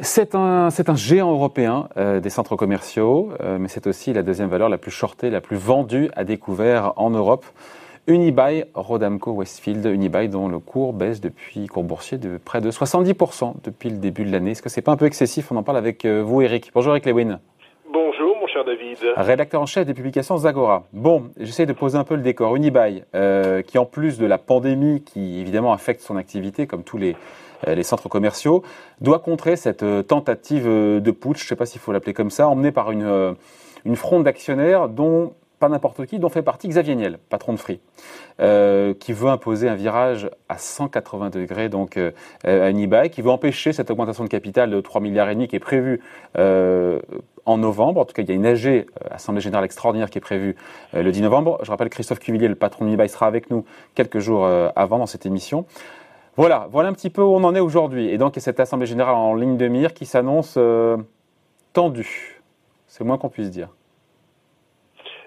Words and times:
C'est 0.00 0.34
un, 0.34 0.70
c'est 0.70 0.88
un 0.88 0.96
géant 0.96 1.30
européen 1.30 1.88
euh, 1.96 2.18
des 2.18 2.28
centres 2.28 2.56
commerciaux, 2.56 3.30
euh, 3.40 3.58
mais 3.60 3.68
c'est 3.68 3.86
aussi 3.86 4.12
la 4.12 4.24
deuxième 4.24 4.48
valeur 4.48 4.68
la 4.68 4.78
plus 4.78 4.90
shortée, 4.90 5.30
la 5.30 5.40
plus 5.40 5.56
vendue 5.56 6.10
à 6.16 6.24
découvert 6.24 6.94
en 6.96 7.10
Europe. 7.10 7.46
Unibail 8.08 8.64
Rodamco 8.74 9.30
Westfield, 9.30 9.86
Unibail 9.86 10.28
dont 10.28 10.48
le 10.48 10.58
cours 10.58 10.92
baisse 10.92 11.20
depuis 11.20 11.66
cours 11.66 11.84
boursier 11.84 12.18
de 12.18 12.38
près 12.38 12.60
de 12.60 12.72
70% 12.72 13.54
depuis 13.62 13.90
le 13.90 13.98
début 13.98 14.24
de 14.24 14.32
l'année. 14.32 14.50
Est-ce 14.50 14.62
que 14.62 14.68
c'est 14.68 14.82
pas 14.82 14.90
un 14.90 14.96
peu 14.96 15.06
excessif? 15.06 15.52
On 15.52 15.56
en 15.56 15.62
parle 15.62 15.78
avec 15.78 16.04
euh, 16.04 16.20
vous, 16.20 16.42
Eric. 16.42 16.72
Bonjour, 16.74 16.92
Eric 16.92 17.06
Lewin. 17.06 17.38
Rédacteur 19.16 19.60
en 19.60 19.66
chef 19.66 19.86
des 19.86 19.94
publications 19.94 20.36
Zagora. 20.36 20.84
Bon, 20.92 21.30
j'essaie 21.38 21.66
de 21.66 21.72
poser 21.72 21.98
un 21.98 22.04
peu 22.04 22.14
le 22.14 22.22
décor. 22.22 22.56
Unibail, 22.56 23.04
euh, 23.14 23.62
qui 23.62 23.78
en 23.78 23.84
plus 23.84 24.18
de 24.18 24.26
la 24.26 24.38
pandémie, 24.38 25.02
qui 25.02 25.40
évidemment 25.40 25.72
affecte 25.72 26.00
son 26.00 26.16
activité, 26.16 26.66
comme 26.66 26.84
tous 26.84 26.98
les, 26.98 27.16
euh, 27.68 27.82
centres 27.82 28.08
commerciaux, 28.08 28.62
doit 29.00 29.18
contrer 29.18 29.56
cette 29.56 29.82
euh, 29.82 30.02
tentative 30.02 30.64
de 30.66 31.10
putsch, 31.10 31.38
je 31.38 31.44
ne 31.44 31.48
sais 31.48 31.56
pas 31.56 31.66
s'il 31.66 31.80
faut 31.80 31.92
l'appeler 31.92 32.14
comme 32.14 32.30
ça, 32.30 32.48
emmenée 32.48 32.72
par 32.72 32.90
une, 32.90 33.36
une 33.84 33.96
fronde 33.96 34.24
d'actionnaires 34.24 34.88
dont 34.88 35.34
pas 35.62 35.68
n'importe 35.68 36.06
qui, 36.06 36.18
dont 36.18 36.28
fait 36.28 36.42
partie 36.42 36.66
Xavier 36.66 36.96
Niel, 36.96 37.18
patron 37.28 37.52
de 37.52 37.56
Free, 37.56 37.78
euh, 38.40 38.94
qui 38.94 39.12
veut 39.12 39.28
imposer 39.28 39.68
un 39.68 39.76
virage 39.76 40.28
à 40.48 40.58
180 40.58 41.30
degrés 41.30 41.68
donc 41.68 41.96
euh, 41.96 42.10
à 42.42 42.68
Unibail, 42.68 43.10
qui 43.10 43.22
veut 43.22 43.30
empêcher 43.30 43.72
cette 43.72 43.88
augmentation 43.88 44.24
de 44.24 44.28
capital 44.28 44.70
de 44.70 44.80
3 44.80 45.00
milliards 45.00 45.30
et 45.30 45.34
demi 45.34 45.46
qui 45.46 45.54
est 45.54 45.60
prévue 45.60 46.00
euh, 46.36 46.98
en 47.46 47.58
novembre. 47.58 48.00
En 48.00 48.04
tout 48.04 48.12
cas, 48.12 48.22
il 48.22 48.28
y 48.28 48.32
a 48.32 48.34
une 48.34 48.44
AG, 48.44 48.86
Assemblée 49.08 49.40
Générale 49.40 49.64
extraordinaire, 49.64 50.10
qui 50.10 50.18
est 50.18 50.20
prévue 50.20 50.56
le 50.94 51.12
10 51.12 51.22
novembre. 51.22 51.60
Je 51.62 51.70
rappelle 51.70 51.90
Christophe 51.90 52.18
Cuvillier, 52.18 52.48
le 52.48 52.56
patron 52.56 52.84
d'Unibail, 52.84 53.08
sera 53.08 53.28
avec 53.28 53.48
nous 53.48 53.64
quelques 53.94 54.18
jours 54.18 54.44
avant 54.74 54.98
dans 54.98 55.06
cette 55.06 55.26
émission. 55.26 55.64
Voilà, 56.36 56.66
voilà 56.72 56.88
un 56.88 56.92
petit 56.92 57.10
peu 57.10 57.22
où 57.22 57.36
on 57.36 57.44
en 57.44 57.54
est 57.54 57.60
aujourd'hui. 57.60 58.08
Et 58.08 58.18
donc, 58.18 58.34
cette 58.38 58.58
Assemblée 58.58 58.86
Générale 58.86 59.14
en 59.14 59.34
ligne 59.34 59.56
de 59.56 59.68
mire 59.68 59.94
qui 59.94 60.06
s'annonce 60.06 60.58
tendue. 61.72 62.42
C'est 62.88 63.04
le 63.04 63.06
moins 63.06 63.18
qu'on 63.18 63.28
puisse 63.28 63.50
dire. 63.50 63.68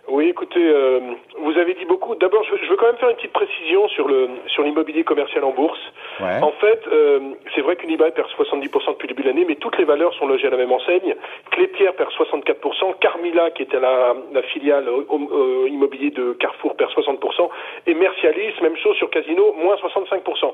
Oui, 0.08 0.28
écoutez, 0.30 0.59
euh, 0.64 1.00
vous 1.39 1.58
avez 1.58 1.73
dit 1.73 1.86
beaucoup. 1.86 2.14
D'abord, 2.16 2.44
je, 2.44 2.64
je 2.64 2.70
veux 2.70 2.78
quand 2.78 2.86
même 2.86 2.98
faire 2.98 3.09
une 3.09 3.16
petite 3.16 3.34
précision 3.34 3.88
sur 3.89 4.08
le 4.08 4.30
sur 4.47 4.62
l'immobilier 4.64 5.03
commercial 5.03 5.44
en 5.44 5.52
bourse. 5.52 5.80
Ouais. 6.20 6.39
En 6.44 6.52
fait, 6.53 6.80
euh, 6.92 7.20
c'est 7.56 7.62
vrai 7.62 7.75
qu'Unibail 7.75 8.12
perd 8.12 8.28
70% 8.38 8.92
depuis 8.92 9.08
le 9.08 9.14
début 9.14 9.23
de 9.23 9.28
l'année, 9.30 9.45
mais 9.47 9.56
toutes 9.56 9.78
les 9.78 9.84
valeurs 9.84 10.14
sont 10.14 10.28
logées 10.28 10.47
à 10.47 10.52
la 10.52 10.58
même 10.58 10.72
enseigne. 10.72 11.16
Clépierre 11.52 11.94
perd 11.95 12.12
64%, 12.12 13.00
Carmila, 13.00 13.50
qui 13.52 13.64
était 13.64 13.80
la, 13.80 14.16
la 14.31 14.42
filiale 14.44 14.88
euh, 14.88 15.67
immobilier 15.70 16.12
de 16.12 16.34
Carrefour, 16.34 16.75
perd 16.75 16.92
60%, 16.92 17.50
et 17.88 17.94
Mercialis, 17.95 18.53
même 18.62 18.78
chose 18.78 18.95
sur 18.97 19.09
Casino, 19.09 19.53
moins 19.53 19.75
65%. 19.75 20.53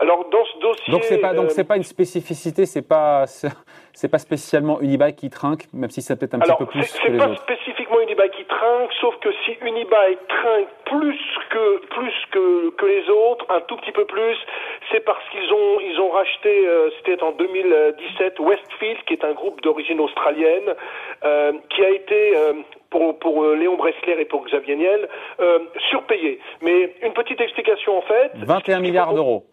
Alors, 0.00 0.28
dans 0.30 0.44
ce 0.44 0.58
dossier... 0.58 0.92
Donc 0.92 1.04
c'est 1.04 1.18
pas 1.18 1.34
donc 1.34 1.46
euh, 1.46 1.50
c'est 1.50 1.64
pas 1.66 1.76
une 1.76 1.82
spécificité, 1.84 2.66
c'est 2.66 2.86
pas 2.86 3.26
c'est- 3.92 4.08
pas 4.10 4.18
spécialement 4.18 4.80
Unibail 4.80 5.14
qui 5.14 5.30
trinque, 5.30 5.64
même 5.72 5.90
si 5.90 6.02
c'est 6.02 6.16
peut-être 6.18 6.34
un 6.34 6.40
Alors, 6.40 6.58
petit 6.58 6.64
peu 6.66 6.70
plus 6.72 6.98
que 6.98 7.12
les 7.12 7.18
pas 7.18 7.28
autres. 7.28 7.42
spécifiquement 7.42 7.77
Unibail 8.08 8.30
qui 8.30 8.44
trinque, 8.44 8.90
sauf 9.00 9.14
que 9.20 9.28
si 9.44 9.52
Unibail 9.60 10.16
trinque 10.28 10.68
plus 10.86 11.20
que 11.50 11.86
plus 11.88 12.14
que, 12.30 12.70
que 12.70 12.86
les 12.86 13.08
autres, 13.10 13.44
un 13.50 13.60
tout 13.60 13.76
petit 13.76 13.92
peu 13.92 14.06
plus, 14.06 14.36
c'est 14.90 15.04
parce 15.04 15.22
qu'ils 15.30 15.52
ont 15.52 15.80
ils 15.80 16.00
ont 16.00 16.08
racheté, 16.08 16.66
euh, 16.66 16.88
c'était 16.96 17.22
en 17.22 17.32
2017, 17.32 18.40
Westfield, 18.40 19.04
qui 19.06 19.12
est 19.12 19.24
un 19.24 19.32
groupe 19.32 19.60
d'origine 19.60 20.00
australienne, 20.00 20.74
euh, 21.24 21.52
qui 21.68 21.84
a 21.84 21.90
été 21.90 22.36
euh, 22.36 22.54
pour, 22.88 23.18
pour 23.18 23.44
euh, 23.44 23.54
Léon 23.56 23.76
Bressler 23.76 24.16
et 24.18 24.24
pour 24.24 24.46
Xavier 24.46 24.76
Niel, 24.76 25.08
surpayé. 25.90 26.40
Mais 26.62 26.94
une 27.02 27.12
petite 27.12 27.40
explication 27.40 27.98
en 27.98 28.02
fait. 28.02 28.30
21 28.36 28.80
milliards 28.80 29.12
d'euros 29.12 29.44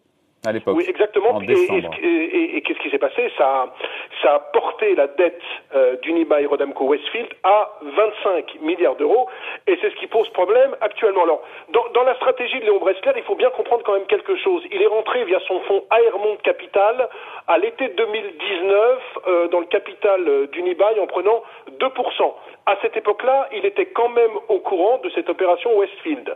à 0.45 0.51
l'époque. 0.51 0.75
Oui, 0.77 0.85
exactement. 0.87 1.31
En 1.35 1.41
Et, 1.41 1.43
et, 1.43 1.47
décembre. 1.47 1.91
et- 2.01 2.05
et- 2.07 2.57
et 2.57 2.61
qu'est-ce 2.61 2.79
qui 2.79 2.89
s'est 2.89 2.97
passé? 2.99 3.31
Ça, 3.37 3.45
a- 3.45 3.73
ça 4.21 4.33
a 4.35 4.39
porté 4.39 4.95
la 4.95 5.07
dette 5.07 5.41
euh, 5.75 5.95
d'Unibail 6.01 6.45
Rodamco 6.45 6.85
Westfield 6.85 7.27
à 7.43 7.71
25 7.81 8.61
milliards 8.61 8.95
d'euros, 8.95 9.27
et 9.67 9.77
c'est 9.81 9.89
ce 9.89 9.95
qui 9.95 10.07
pose 10.07 10.27
problème 10.29 10.75
actuellement. 10.81 11.23
Alors, 11.23 11.41
dans, 11.69 11.85
dans 11.93 12.03
la 12.03 12.15
stratégie 12.15 12.59
de 12.59 12.65
Léon 12.65 12.79
Bressler, 12.79 13.11
il 13.17 13.23
faut 13.23 13.35
bien 13.35 13.49
comprendre 13.49 13.83
quand 13.83 13.93
même 13.93 14.05
quelque 14.07 14.35
chose. 14.37 14.63
Il 14.71 14.81
est 14.81 14.87
rentré 14.87 15.23
via 15.25 15.39
son 15.47 15.59
fonds 15.61 15.83
Airmont 16.05 16.37
Capital 16.43 17.09
à 17.47 17.57
l'été 17.57 17.89
2019 17.89 18.99
euh, 19.27 19.47
dans 19.49 19.59
le 19.59 19.65
capital 19.65 20.21
euh, 20.27 20.47
d'Unibail 20.47 20.99
en 20.99 21.07
prenant 21.07 21.43
2%. 21.79 22.33
À 22.67 22.77
cette 22.81 22.97
époque-là, 22.97 23.47
il 23.53 23.65
était 23.65 23.85
quand 23.87 24.09
même 24.09 24.31
au 24.49 24.59
courant 24.59 24.97
de 25.03 25.09
cette 25.11 25.29
opération 25.29 25.77
Westfield. 25.77 26.33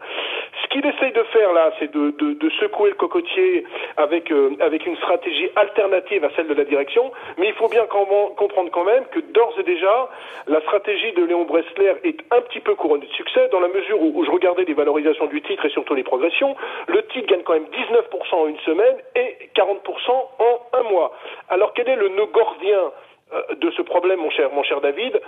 Ce 0.64 0.68
qu'il 0.68 0.86
essaye 0.86 1.12
de 1.12 1.24
faire 1.24 1.54
là, 1.54 1.72
c'est 1.80 1.92
de, 1.92 2.12
de- 2.12 2.34
de 2.34 2.50
secouer 2.52 2.90
le 2.90 2.96
cocotier 2.96 3.64
avec, 4.00 4.32
euh, 4.32 4.56
avec 4.62 4.86
une 4.86 4.96
stratégie 4.98 5.50
alternative 5.56 6.24
à 6.24 6.30
celle 6.36 6.48
de 6.48 6.54
la 6.54 6.64
direction, 6.64 7.12
mais 7.38 7.48
il 7.48 7.54
faut 7.54 7.68
bien 7.68 7.86
comprendre 7.86 8.72
quand 8.72 8.86
même 8.86 9.06
que 9.12 9.20
d'ores 9.20 9.56
et 9.60 9.64
déjà, 9.64 10.10
la 10.48 10.62
stratégie 10.62 11.12
de 11.12 11.26
Léon 11.26 11.44
Bressler 11.44 11.96
est 12.06 12.20
un 12.32 12.42
petit 12.42 12.62
peu 12.62 12.76
couronnée 12.76 13.06
de 13.06 13.12
succès 13.12 13.50
dans 13.52 13.60
la 13.60 13.68
mesure 13.68 14.02
où, 14.02 14.14
où 14.16 14.24
je 14.24 14.32
regardais 14.32 14.64
les 14.64 14.74
valorisations 14.74 15.26
du 15.28 15.42
titre 15.42 15.66
et 15.66 15.70
surtout 15.70 15.96
les 15.96 16.04
progressions. 16.04 16.56
Le 16.88 17.06
titre 17.08 17.28
gagne 17.28 17.44
quand 17.44 17.54
même 17.54 17.66
19% 17.66 18.36
en 18.36 18.48
une 18.48 18.60
semaine 18.60 18.96
et 19.16 19.50
40% 19.56 20.12
en 20.40 20.80
un 20.80 20.84
mois. 20.84 21.12
Alors 21.50 21.74
quel 21.74 21.90
est 21.90 21.98
le 21.98 22.08
nœud 22.10 22.28
gordien 22.28 22.92
euh, 23.34 23.56
de 23.56 23.70
ce 23.72 23.82
problème, 23.82 24.20
mon 24.20 24.32
cher, 24.32 24.50
mon 24.54 24.64
cher 24.64 24.82
David, 24.82 25.20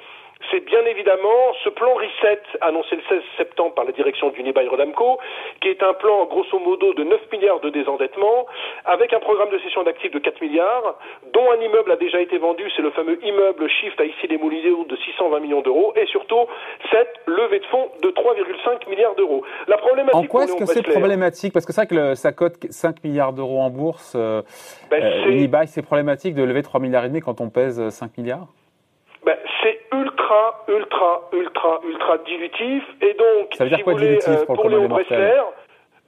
c'est 0.49 0.65
bien 0.65 0.83
évidemment 0.85 1.53
ce 1.63 1.69
plan 1.69 1.93
reset 1.93 2.41
annoncé 2.61 2.95
le 2.95 3.01
16 3.09 3.21
septembre 3.37 3.73
par 3.73 3.85
la 3.85 3.91
direction 3.91 4.29
d'Unibail 4.29 4.67
Rodamco, 4.67 5.19
qui 5.61 5.67
est 5.69 5.83
un 5.83 5.93
plan 5.93 6.25
grosso 6.25 6.57
modo 6.59 6.93
de 6.93 7.03
9 7.03 7.19
milliards 7.31 7.59
de 7.59 7.69
désendettement, 7.69 8.45
avec 8.85 9.13
un 9.13 9.19
programme 9.19 9.49
de 9.49 9.59
cession 9.59 9.83
d'actifs 9.83 10.11
de 10.11 10.19
4 10.19 10.41
milliards, 10.41 10.97
dont 11.33 11.51
un 11.51 11.61
immeuble 11.61 11.91
a 11.91 11.95
déjà 11.95 12.19
été 12.21 12.37
vendu, 12.37 12.63
c'est 12.75 12.81
le 12.81 12.91
fameux 12.91 13.19
immeuble 13.23 13.67
Shift 13.69 13.99
à 13.99 14.05
ici 14.05 14.27
les 14.27 14.37
Moulineaux 14.37 14.85
de 14.85 14.95
620 14.95 15.39
millions 15.39 15.61
d'euros, 15.61 15.93
et 15.95 16.05
surtout 16.07 16.47
cette 16.91 17.13
levée 17.27 17.59
de 17.59 17.65
fonds 17.65 17.89
de 18.01 18.09
3,5 18.09 18.89
milliards 18.89 19.15
d'euros. 19.15 19.43
La 19.67 19.77
problématique 19.77 20.15
En 20.15 20.23
quoi 20.25 20.43
est-ce 20.45 20.55
que 20.55 20.65
c'est 20.65 20.81
Bressler, 20.81 20.99
problématique? 20.99 21.53
Parce 21.53 21.65
que 21.65 21.73
c'est 21.73 21.81
vrai 21.81 21.87
que 21.87 21.95
le- 21.95 22.15
ça 22.15 22.31
cote 22.31 22.55
5 22.69 23.03
milliards 23.03 23.33
d'euros 23.33 23.59
en 23.61 23.69
bourse. 23.69 24.13
Euh, 24.15 24.41
ben, 24.89 25.01
euh, 25.03 25.23
c'est- 25.23 25.29
Unibail, 25.29 25.67
c'est 25.67 25.81
problématique 25.81 26.35
de 26.35 26.43
lever 26.43 26.61
3 26.63 26.79
milliards 26.79 27.05
et 27.05 27.09
demi 27.09 27.19
quand 27.21 27.41
on 27.41 27.49
pèse 27.49 27.89
5 27.89 28.17
milliards? 28.17 28.47
Ultra, 30.31 30.61
ultra, 30.67 31.21
ultra, 31.33 31.79
ultra 31.87 32.17
dilutif. 32.19 32.83
Et 33.01 33.13
donc, 33.13 33.53
Ça 33.55 33.63
veut 33.63 33.69
dire 33.69 33.77
si 33.79 33.83
quoi, 33.83 33.93
vous 33.93 33.99
voulez, 33.99 34.09
dilutif, 34.17 34.29
euh, 34.41 34.45
pour 34.45 34.69
le 34.69 34.77
Léon 34.77 34.87
Bressler, 34.87 35.41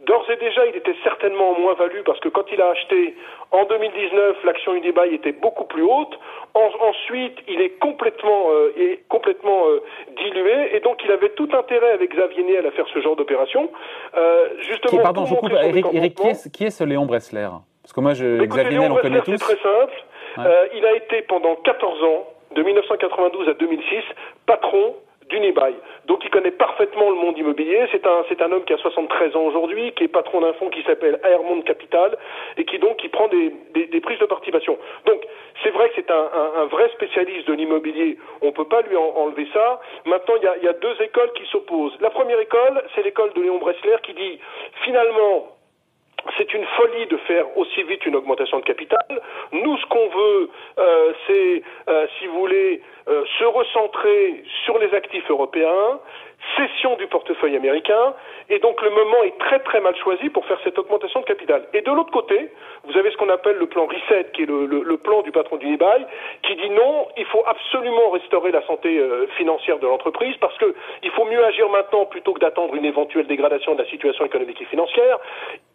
d'ores 0.06 0.30
et 0.30 0.36
déjà, 0.36 0.66
il 0.66 0.76
était 0.76 0.96
certainement 1.04 1.52
en 1.52 1.60
moins 1.60 1.74
valu 1.76 2.04
parce 2.06 2.20
que 2.20 2.28
quand 2.30 2.44
il 2.52 2.62
a 2.62 2.70
acheté 2.70 3.16
en 3.52 3.64
2019, 3.66 4.44
l'action 4.44 4.74
Unibail 4.76 5.14
était 5.16 5.32
beaucoup 5.32 5.64
plus 5.66 5.84
haute. 5.84 6.20
En- 6.56 6.70
ensuite, 6.90 7.38
il 7.48 7.62
est 7.62 7.80
complètement, 7.80 8.52
euh, 8.52 8.74
est 8.78 9.00
complètement 9.08 9.68
euh, 9.68 9.82
dilué 10.18 10.76
et 10.76 10.80
donc 10.82 11.02
il 11.06 11.12
avait 11.12 11.30
tout 11.30 11.50
intérêt 11.54 11.92
avec 11.92 12.14
Xavier 12.14 12.44
Niel 12.44 12.66
à 12.68 12.72
faire 12.72 12.86
ce 12.94 13.00
genre 13.02 13.16
d'opération. 13.16 13.70
Euh, 14.18 14.48
justement, 14.60 14.92
Qui- 14.98 15.04
Pardon, 15.04 15.26
je 15.26 15.36
coupe. 15.36 15.52
Eric, 15.52 15.86
Eric, 15.94 16.16
qui, 16.16 16.28
est, 16.28 16.52
qui 16.52 16.64
est 16.66 16.70
ce 16.70 16.84
Léon 16.84 17.06
Bressler? 17.06 17.48
Parce 17.82 17.94
que 17.94 18.02
moi, 18.02 18.14
je, 18.14 18.26
Écoutez, 18.44 18.62
Xavier 18.64 18.80
Niel, 18.80 18.92
on 18.92 18.96
connaît 18.96 19.22
tous. 19.22 19.38
c'est 19.38 19.56
très 19.56 19.56
simple. 19.64 19.94
Ouais. 20.38 20.44
Euh, 20.48 20.68
il 20.76 20.86
a 20.86 20.94
été 20.96 21.22
pendant 21.24 21.56
14 21.56 22.04
ans, 22.04 22.28
de 22.54 22.64
1992 22.64 23.50
à 23.50 23.54
2006, 23.54 24.04
patron 24.46 24.96
d'Unibail. 25.30 25.76
Donc 26.06 26.24
il 26.24 26.30
connaît 26.30 26.52
parfaitement 26.52 27.10
le 27.10 27.16
monde 27.16 27.38
immobilier. 27.38 27.86
C'est 27.92 28.06
un, 28.06 28.24
c'est 28.30 28.42
un 28.42 28.52
homme 28.52 28.66
qui 28.66 28.74
a 28.74 28.78
73 28.78 29.36
ans 29.36 29.44
aujourd'hui, 29.44 29.92
qui 29.94 30.04
est 30.04 30.08
patron 30.08 30.42
d'un 30.42 30.54
fonds 30.54 30.70
qui 30.70 30.84
s'appelle 30.84 31.20
Airmont 31.24 31.62
Capital 31.62 32.18
et 32.58 32.66
qui 32.66 32.78
donc 32.80 32.98
qui 32.98 33.10
prend 33.10 33.28
des, 33.30 33.54
des, 33.74 34.02
prises 34.02 34.20
de 34.20 34.26
participation. 34.26 34.78
Donc 35.06 35.26
c'est 35.64 35.70
vrai 35.70 35.90
que 35.90 35.96
c'est 35.96 36.12
un, 36.12 36.30
un, 36.58 36.66
vrai 36.66 36.90
spécialiste 36.90 37.48
de 37.48 37.54
l'immobilier. 37.54 38.18
On 38.42 38.52
peut 38.52 38.68
pas 38.68 38.82
lui 38.82 38.98
en- 38.98 39.14
enlever 39.16 39.48
ça. 39.54 39.80
Maintenant 40.06 40.36
il 40.42 40.62
y 40.62 40.66
y 40.66 40.68
a 40.68 40.74
deux 40.74 41.02
écoles 41.02 41.32
qui 41.36 41.46
s'opposent. 41.48 41.98
La 42.02 42.10
première 42.10 42.40
école, 42.40 42.84
c'est 42.94 43.04
l'école 43.04 43.32
de 43.34 43.42
Léon 43.42 43.60
Bressler 43.60 43.96
qui 44.04 44.14
dit 44.14 44.40
finalement 44.84 45.48
c'est 46.38 46.54
une 46.54 46.66
folie 46.66 47.06
de 47.08 47.18
faire 47.18 47.46
aussi 47.58 47.84
vite 47.84 48.06
une 48.06 48.16
augmentation 48.16 48.60
de 48.60 48.64
capital. 48.64 49.22
Nous, 49.52 49.78
ce 49.78 49.86
qu'on 49.88 50.08
veut, 50.10 50.50
euh, 50.80 51.14
c'est, 51.28 51.64
euh, 51.90 52.08
si 52.18 52.28
vous 52.28 52.40
voulez, 52.40 52.82
euh, 53.08 53.24
se 53.40 53.44
recentrer 53.46 54.44
sur 54.66 54.78
les 54.80 54.94
actifs 54.94 55.30
européens, 55.30 56.00
cession 56.58 56.96
du 56.98 57.08
portefeuille 57.08 57.56
américain, 57.56 58.14
et 58.50 58.60
donc 58.60 58.82
le 58.82 58.90
moment 58.90 59.24
est 59.24 59.38
très 59.40 59.60
très 59.60 59.80
mal 59.82 59.96
choisi 59.98 60.30
pour 60.30 60.46
faire 60.46 60.60
cette 60.64 60.78
augmentation 60.78 61.22
de 61.22 61.26
capital. 61.26 61.66
Et 61.74 61.82
de 61.82 61.92
l'autre 61.92 62.12
côté, 62.12 62.52
vous 62.84 62.98
avez 62.98 63.12
ce 63.12 63.18
qu'on 63.18 63.30
appelle 63.30 63.58
le 63.58 63.68
plan 63.68 63.86
Reset, 63.86 64.28
qui 64.34 64.44
est 64.44 64.46
le, 64.46 64.66
le- 64.66 64.84
le 64.84 64.98
plan 64.98 65.22
du 65.22 65.32
patron 65.32 65.56
d'Unibail, 65.58 66.06
qui 66.44 66.56
dit 66.56 66.70
non, 66.70 67.08
il 67.18 67.26
faut 67.26 67.44
absolument 67.46 68.10
restaurer 68.12 68.52
la 68.52 68.62
santé 68.68 68.98
euh, 69.00 69.28
financière 69.38 69.80
de 69.80 69.88
l'entreprise, 69.88 70.36
parce 70.38 70.58
que 70.58 70.76
il 71.02 71.12
faut 71.12 71.26
mieux 71.26 71.44
agir 71.44 71.70
maintenant 71.70 72.06
plutôt 72.06 72.34
que 72.34 72.40
d'attendre 72.40 72.76
une 72.76 72.86
éventuelle 72.86 73.28
dégradation 73.28 73.74
de 73.76 73.82
la 73.82 73.90
situation 73.90 74.26
économique 74.26 74.62
et 74.62 74.66
financière. 74.66 75.18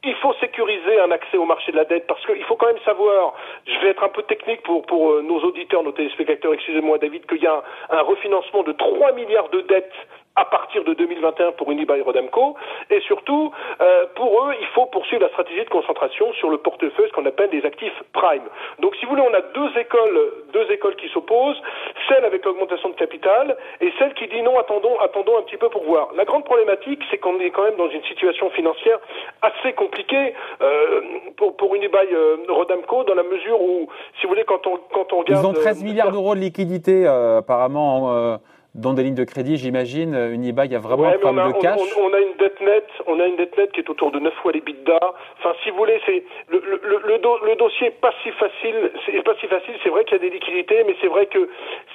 Il 0.04 0.14
faut 0.16 0.34
sécuriser 0.34 1.00
un 1.00 1.10
accès 1.10 1.38
au 1.38 1.44
marché 1.44 1.72
de 1.72 1.76
la 1.76 1.84
dette, 1.86 2.06
parce 2.06 2.24
qu'il 2.26 2.44
faut 2.44 2.56
quand 2.56 2.66
même 2.66 2.78
savoir, 2.84 3.34
je 3.66 3.78
vais 3.80 3.88
être 3.88 4.04
un 4.04 4.08
peu 4.10 4.22
technique 4.22 4.62
pour, 4.62 4.82
pour 4.86 5.10
euh, 5.12 5.22
nos 5.22 5.40
auditeurs, 5.40 5.82
nos 5.82 5.92
téléspectateurs, 5.92 6.52
excusez-moi 6.54 6.98
David, 6.98 7.26
qu'il 7.26 7.42
y 7.42 7.46
a 7.46 7.54
un, 7.90 7.96
un 7.98 8.02
refinancement 8.02 8.62
de 8.62 8.72
3 8.72 9.12
milliards 9.12 9.48
de 9.48 9.62
dettes 9.62 9.92
à 10.38 10.44
partir 10.44 10.84
de 10.84 10.94
2021 10.94 11.52
pour 11.52 11.70
Unibail 11.72 12.00
Rodamco. 12.00 12.54
Et 12.90 13.00
surtout, 13.00 13.50
euh, 13.80 14.06
pour 14.14 14.44
eux, 14.44 14.54
il 14.60 14.66
faut 14.68 14.86
poursuivre 14.86 15.22
la 15.22 15.28
stratégie 15.30 15.64
de 15.64 15.68
concentration 15.68 16.32
sur 16.34 16.48
le 16.48 16.58
portefeuille, 16.58 17.08
ce 17.08 17.12
qu'on 17.12 17.26
appelle 17.26 17.50
des 17.50 17.64
actifs 17.64 18.00
prime. 18.12 18.46
Donc, 18.78 18.94
si 18.96 19.04
vous 19.04 19.10
voulez, 19.10 19.26
on 19.28 19.34
a 19.34 19.40
deux 19.40 19.80
écoles, 19.80 20.18
deux 20.52 20.70
écoles 20.70 20.94
qui 20.94 21.08
s'opposent, 21.08 21.60
celle 22.08 22.24
avec 22.24 22.44
l'augmentation 22.44 22.88
de 22.90 22.94
capital 22.94 23.56
et 23.80 23.92
celle 23.98 24.14
qui 24.14 24.28
dit 24.28 24.42
non, 24.42 24.56
attendons, 24.58 24.96
attendons 25.00 25.38
un 25.38 25.42
petit 25.42 25.56
peu 25.56 25.68
pour 25.70 25.82
voir. 25.82 26.10
La 26.16 26.24
grande 26.24 26.44
problématique, 26.44 27.00
c'est 27.10 27.18
qu'on 27.18 27.40
est 27.40 27.50
quand 27.50 27.64
même 27.64 27.76
dans 27.76 27.90
une 27.90 28.04
situation 28.04 28.48
financière 28.50 28.98
assez 29.42 29.72
compliquée 29.72 30.34
euh, 30.62 31.00
pour, 31.36 31.56
pour 31.56 31.74
Unibail 31.74 32.14
euh, 32.14 32.36
Rodamco, 32.48 33.02
dans 33.02 33.14
la 33.14 33.24
mesure 33.24 33.60
où, 33.60 33.88
si 34.20 34.22
vous 34.22 34.28
voulez, 34.28 34.44
quand 34.44 34.64
on, 34.68 34.78
quand 34.94 35.12
on 35.12 35.18
regarde... 35.18 35.44
Ils 35.44 35.48
ont 35.48 35.52
13 35.52 35.82
milliards 35.82 36.12
d'euros 36.12 36.36
de 36.36 36.40
liquidité, 36.40 37.06
apparemment 37.06 38.38
dans 38.74 38.92
des 38.92 39.02
lignes 39.02 39.14
de 39.14 39.24
crédit, 39.24 39.56
j'imagine, 39.56 40.14
euh, 40.14 40.32
Unibail 40.32 40.74
a 40.74 40.78
vraiment 40.78 41.08
un 41.08 41.18
problème 41.18 41.52
de 41.52 41.58
cash. 41.58 41.80
On, 41.98 42.12
a 42.12 42.20
une 42.20 42.36
dette 42.38 42.60
nette, 42.60 42.90
on 43.06 43.18
a 43.18 43.24
une 43.24 43.36
dette 43.36 43.56
nette 43.56 43.72
qui 43.72 43.80
est 43.80 43.90
autour 43.90 44.12
de 44.12 44.20
9 44.20 44.32
fois 44.34 44.52
les 44.52 44.58
l'EBITDA. 44.58 45.00
Enfin, 45.38 45.54
si 45.62 45.70
vous 45.70 45.78
voulez, 45.78 45.98
c'est 46.04 46.22
le, 46.48 46.60
le, 46.60 47.02
le, 47.04 47.56
dossier 47.56 47.90
pas 47.90 48.12
si 48.22 48.30
facile. 48.32 48.92
C'est 49.06 49.22
pas 49.22 49.34
si 49.40 49.46
facile. 49.46 49.74
C'est 49.82 49.88
vrai 49.88 50.04
qu'il 50.04 50.18
y 50.18 50.20
a 50.20 50.22
des 50.22 50.30
liquidités, 50.30 50.84
mais 50.86 50.94
c'est 51.00 51.08
vrai 51.08 51.26
que 51.26 51.48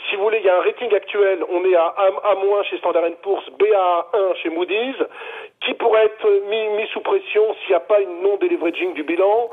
si 0.09 0.15
vous 0.15 0.23
voulez, 0.23 0.39
il 0.39 0.45
y 0.45 0.49
a 0.49 0.57
un 0.57 0.61
rating 0.61 0.93
actuel. 0.93 1.45
On 1.49 1.63
est 1.63 1.75
à 1.75 1.93
A, 1.95 2.35
moins 2.43 2.63
chez 2.63 2.77
Standard 2.79 3.03
Poor's, 3.21 3.47
BA1 3.59 4.35
chez 4.41 4.49
Moody's, 4.49 4.97
qui 5.61 5.75
pourrait 5.75 6.05
être 6.05 6.27
mis, 6.49 6.69
mis 6.81 6.87
sous 6.87 7.01
pression 7.01 7.53
s'il 7.61 7.69
n'y 7.69 7.75
a 7.75 7.81
pas 7.81 8.01
une 8.01 8.23
non 8.23 8.37
deleveraging 8.37 8.93
du 8.93 9.03
bilan. 9.03 9.49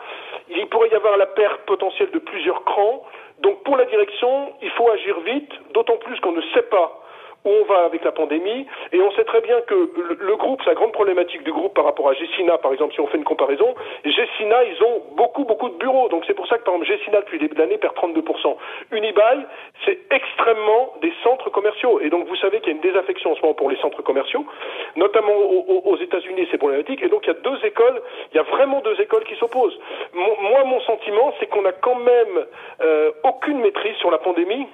Il 0.49 0.67
pourrait 0.69 0.89
y 0.89 0.95
avoir 0.95 1.19
la 1.19 1.27
perte 1.27 1.61
potentielle 1.67 2.11
de 2.13 2.19
plusieurs 2.19 2.65
crans. 2.65 3.05
Donc 3.41 3.63
pour 3.63 3.77
la 3.77 3.85
direction, 3.85 4.53
il 4.63 4.71
faut 4.71 4.91
agir 4.91 5.21
vite, 5.21 5.53
d'autant 5.75 5.97
plus 5.99 6.19
qu'on 6.21 6.33
ne 6.33 6.43
sait 6.55 6.63
pas 6.63 7.01
on 7.45 7.65
va 7.65 7.85
avec 7.85 8.05
la 8.05 8.13
pandémie. 8.13 8.67
Et 8.93 9.01
on 9.01 9.11
sait 9.13 9.25
très 9.25 9.41
bien 9.41 9.61
que 9.63 9.75
le, 9.75 10.37
groupe, 10.37 10.63
la 10.63 10.75
grande 10.75 10.93
problématique 10.93 11.43
du 11.43 11.53
groupe 11.53 11.75
par 11.75 11.85
rapport 11.85 12.09
à 12.09 12.15
Gessina, 12.15 12.59
par 12.59 12.73
exemple, 12.73 12.95
si 12.95 13.01
on 13.01 13.07
fait 13.07 13.19
une 13.19 13.25
comparaison, 13.25 13.75
Gessina, 14.05 14.65
ils 14.65 14.83
ont 14.83 15.03
beaucoup, 15.17 15.45
beaucoup 15.45 15.69
de 15.69 15.77
bureaux. 15.77 16.09
Donc 16.09 16.25
c'est 16.27 16.35
pour 16.35 16.47
ça 16.47 16.59
que, 16.59 16.65
par 16.65 16.75
exemple, 16.75 16.91
Gessina, 16.91 17.21
depuis 17.21 17.39
le 17.39 17.49
début 17.49 17.55
de 17.55 17.61
l'année, 17.61 17.79
perd 17.79 17.95
32%. 17.95 18.57
Unibail, 18.93 19.47
c'est 19.85 19.99
extrêmement 20.11 20.95
des 21.01 21.13
centres 21.23 21.51
commerciaux. 21.51 22.01
Et 22.01 22.11
donc 22.11 22.27
vous 22.27 22.37
savez 22.37 22.59
qu'il 22.61 22.69
y 22.69 22.73
a 22.73 22.77
une 22.77 22.83
désaffection 22.83 23.33
en 23.33 23.37
ce 23.37 23.43
moment 23.43 23.55
pour 23.55 23.71
les 23.71 23.77
centres 23.77 24.03
commerciaux, 24.03 24.45
notamment 24.97 25.33
aux, 25.33 25.97
États-Unis, 25.97 26.49
c'est 26.51 26.59
problématique. 26.59 27.03
Et 27.03 27.09
donc 27.09 27.23
il 27.25 27.29
y 27.29 27.31
a 27.31 27.41
deux 27.41 27.65
écoles, 27.65 28.01
il 28.33 28.37
y 28.37 28.41
a 28.41 28.45
vraiment 28.45 28.81
deux 28.81 29.01
écoles 29.01 29.25
qui 29.25 29.37
s'opposent. 29.37 29.79
Moi, 30.15 30.65
mon 30.65 30.81
sentiment, 30.81 31.33
c'est 31.39 31.47
qu'on 31.47 31.63
n'a 31.63 31.73
quand 31.73 31.97
même 31.97 32.47
euh, 32.83 33.11
aucune 33.25 33.61
maîtrise 33.61 33.97
sur 33.97 34.11
la 34.11 34.19
pandémie 34.19 34.67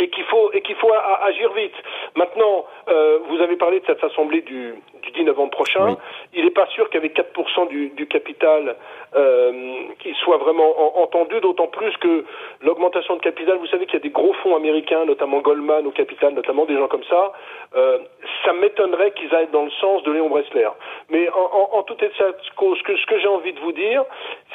et 0.00 0.08
qu'il 0.08 0.24
faut 0.24 0.50
et 0.52 0.62
qu'il 0.62 0.76
faut 0.76 0.90
agir 1.22 1.52
vite. 1.52 1.74
Maintenant, 2.16 2.64
euh, 2.88 3.18
vous 3.28 3.40
avez 3.40 3.56
parlé 3.56 3.80
de 3.80 3.86
cette 3.86 4.02
assemblée 4.02 4.42
du, 4.42 4.74
du 5.02 5.10
10 5.10 5.24
novembre 5.24 5.50
prochain. 5.50 5.96
Il 6.32 6.44
n'est 6.44 6.50
pas 6.50 6.66
sûr 6.68 6.88
qu'avec 6.90 7.14
4% 7.16 7.68
du, 7.68 7.90
du 7.90 8.06
capital, 8.06 8.76
euh, 9.14 9.72
qu'il 9.98 10.14
soit 10.16 10.38
vraiment 10.38 11.00
entendu, 11.02 11.40
d'autant 11.40 11.66
plus 11.66 11.94
que 11.98 12.24
l'augmentation 12.62 13.16
de 13.16 13.20
capital, 13.20 13.58
vous 13.58 13.66
savez 13.66 13.86
qu'il 13.86 13.94
y 13.94 13.98
a 13.98 14.00
des 14.02 14.10
gros 14.10 14.32
fonds 14.34 14.56
américains, 14.56 15.04
notamment 15.04 15.40
Goldman 15.40 15.86
au 15.86 15.90
capital, 15.90 16.32
notamment 16.34 16.64
des 16.64 16.76
gens 16.76 16.88
comme 16.88 17.04
ça. 17.04 17.32
Euh, 17.76 17.98
ça 18.44 18.52
m'étonnerait 18.52 19.12
qu'ils 19.12 19.34
aillent 19.34 19.52
dans 19.52 19.64
le 19.64 19.70
sens 19.72 20.02
de 20.04 20.12
Léon 20.12 20.28
Bressler. 20.28 20.68
Mais 21.10 21.28
en, 21.30 21.40
en, 21.40 21.78
en 21.78 21.82
tout 21.82 22.02
état 22.02 22.30
de 22.30 22.36
cause, 22.56 22.78
ce 22.78 22.82
que, 22.84 22.96
ce 22.96 23.06
que 23.06 23.18
j'ai 23.18 23.28
envie 23.28 23.52
de 23.52 23.60
vous 23.60 23.72
dire, 23.72 24.04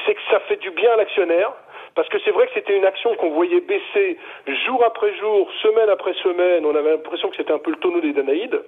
c'est 0.06 0.14
que 0.14 0.22
ça 0.32 0.40
fait 0.42 0.58
du 0.58 0.72
bien 0.72 0.92
à 0.94 0.96
l'actionnaire 0.96 1.54
parce 1.96 2.10
que 2.10 2.18
c'est 2.24 2.32
vrai 2.32 2.48
que 2.48 2.54
c'était 2.54 2.78
une 2.78 2.86
action 2.86 3.16
qu'on 3.16 3.32
voyait 3.32 3.62
baisser 3.62 4.18
jour 4.66 4.84
après 4.86 5.14
jour, 5.16 5.50
semaine 5.62 5.90
après 5.90 6.14
semaine. 6.24 6.66
On 6.66 6.76
avait 6.76 6.92
l'impression 6.92 7.30
que 7.30 7.38
c'était 7.38 7.54
un 7.54 7.60
peu 7.60 7.72
le 7.72 7.78
tonneau 7.78 8.02
des 8.02 8.14
Danaïdes. 8.14 8.62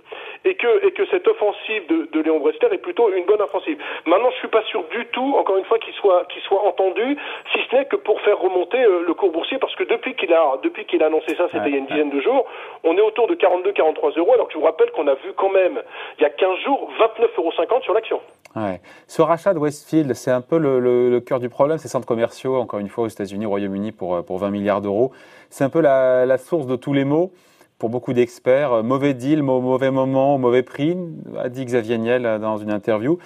Et 0.45 0.55
que, 0.55 0.85
et 0.85 0.91
que 0.91 1.05
cette 1.07 1.27
offensive 1.27 1.85
de, 1.87 2.07
de 2.11 2.21
Léon 2.21 2.39
Brester 2.39 2.67
est 2.71 2.77
plutôt 2.77 3.11
une 3.11 3.25
bonne 3.25 3.41
offensive. 3.41 3.77
Maintenant, 4.05 4.29
je 4.31 4.37
suis 4.37 4.47
pas 4.47 4.63
sûr 4.63 4.83
du 4.85 5.05
tout, 5.07 5.35
encore 5.37 5.57
une 5.57 5.65
fois, 5.65 5.79
qu'il 5.79 5.93
soit, 5.95 6.25
qu'il 6.29 6.41
soit 6.43 6.63
entendu, 6.63 7.17
si 7.53 7.59
ce 7.69 7.75
n'est 7.75 7.85
que 7.85 7.97
pour 7.97 8.21
faire 8.21 8.39
remonter 8.39 8.81
euh, 8.81 9.03
le 9.05 9.13
cours 9.13 9.31
boursier, 9.31 9.57
parce 9.57 9.75
que 9.75 9.83
depuis 9.83 10.15
qu'il 10.15 10.33
a, 10.33 10.53
depuis 10.63 10.85
qu'il 10.85 11.03
a 11.03 11.07
annoncé 11.07 11.35
ça, 11.35 11.47
c'était 11.51 11.67
il 11.67 11.73
y 11.73 11.75
a 11.75 11.79
une 11.79 11.87
dizaine 11.87 12.09
de 12.09 12.21
jours, 12.21 12.45
on 12.83 12.97
est 12.97 13.01
autour 13.01 13.27
de 13.27 13.35
42, 13.35 13.71
43 13.73 14.11
euros, 14.11 14.33
alors 14.33 14.47
que 14.47 14.53
je 14.53 14.57
vous 14.57 14.65
rappelle 14.65 14.91
qu'on 14.91 15.07
a 15.07 15.15
vu 15.15 15.33
quand 15.35 15.49
même, 15.49 15.81
il 16.17 16.23
y 16.23 16.25
a 16.25 16.29
15 16.29 16.59
jours, 16.59 16.89
29,50 16.99 17.29
euros 17.37 17.81
sur 17.81 17.93
l'action. 17.93 18.21
Ouais. 18.55 18.81
Ce 19.07 19.21
rachat 19.21 19.53
de 19.53 19.59
Westfield, 19.59 20.13
c'est 20.13 20.31
un 20.31 20.41
peu 20.41 20.57
le, 20.57 20.79
le, 20.79 21.09
le 21.09 21.19
cœur 21.19 21.39
du 21.39 21.49
problème, 21.49 21.77
ces 21.77 21.87
centres 21.87 22.07
commerciaux, 22.07 22.57
encore 22.57 22.79
une 22.79 22.89
fois, 22.89 23.03
aux 23.03 23.07
États-Unis, 23.07 23.45
au 23.45 23.49
Royaume-Uni, 23.49 23.91
pour, 23.91 24.15
euh, 24.15 24.21
pour 24.21 24.39
20 24.39 24.49
milliards 24.49 24.81
d'euros. 24.81 25.11
C'est 25.49 25.63
un 25.63 25.69
peu 25.69 25.81
la, 25.81 26.25
la, 26.25 26.37
source 26.37 26.65
de 26.65 26.75
tous 26.75 26.93
les 26.93 27.05
maux 27.05 27.31
pour 27.77 27.89
beaucoup 27.89 28.13
d'experts. 28.13 28.73
Euh, 28.73 28.83
mauvais 28.83 29.13
deal, 29.13 29.43
mauvais 29.43 29.91
moment, 29.91 30.37
mauvais 30.37 30.63
prix, 30.63 30.97
a 31.37 31.49
dit 31.49 31.63
Xavier 31.65 31.97
Niel 31.99 32.25
euh, 32.25 32.39
dans 32.39 32.57
une 32.57 32.71
interview. 32.71 33.19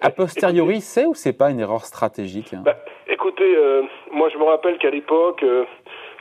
A 0.00 0.10
posteriori, 0.10 0.80
c'est 0.80 1.06
ou 1.06 1.14
c'est 1.14 1.32
pas 1.32 1.50
une 1.50 1.60
erreur 1.60 1.84
stratégique 1.84 2.52
hein? 2.54 2.62
bah, 2.64 2.76
Écoutez, 3.08 3.56
euh, 3.56 3.82
moi 4.12 4.28
je 4.28 4.36
me 4.38 4.44
rappelle 4.44 4.78
qu'à 4.78 4.90
l'époque, 4.90 5.42
euh, 5.42 5.64